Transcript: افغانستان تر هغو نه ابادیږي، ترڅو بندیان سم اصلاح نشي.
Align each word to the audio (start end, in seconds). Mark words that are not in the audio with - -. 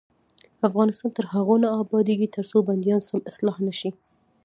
افغانستان 0.67 1.09
تر 1.17 1.25
هغو 1.33 1.55
نه 1.63 1.67
ابادیږي، 1.81 2.27
ترڅو 2.35 2.57
بندیان 2.67 3.01
سم 3.07 3.19
اصلاح 3.31 3.57
نشي. 3.67 3.89